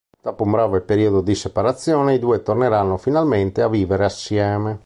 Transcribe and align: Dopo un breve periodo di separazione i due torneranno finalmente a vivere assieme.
Dopo 0.19 0.41
un 0.45 0.49
breve 0.49 0.81
periodo 0.81 1.21
di 1.21 1.35
separazione 1.35 2.15
i 2.15 2.17
due 2.17 2.41
torneranno 2.41 2.97
finalmente 2.97 3.61
a 3.61 3.69
vivere 3.69 4.05
assieme. 4.05 4.79